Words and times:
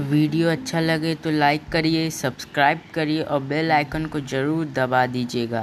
Video 0.00 0.48
अच्छा 0.50 0.80
लगे 0.80 1.14
तो 1.14 1.30
लाइक 1.30 1.68
करिए, 1.72 2.08
सब्सक्राइब 2.10 2.80
करिए 2.94 3.22
और 3.22 3.40
बेल 3.44 3.72
आइकन 3.72 4.06
को 4.06 4.20
ज़रूर 4.22 4.66
दबा 4.76 5.04
दीजिएगा। 5.08 5.62